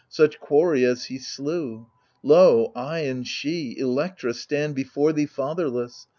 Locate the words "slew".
1.19-1.85